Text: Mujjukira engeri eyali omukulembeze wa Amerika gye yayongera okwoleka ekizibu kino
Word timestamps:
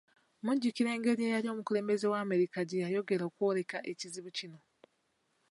Mujjukira 0.45 0.89
engeri 0.95 1.21
eyali 1.27 1.47
omukulembeze 1.53 2.05
wa 2.13 2.19
Amerika 2.25 2.59
gye 2.67 2.81
yayongera 2.83 3.23
okwoleka 3.29 3.77
ekizibu 3.91 4.29
kino 4.37 4.59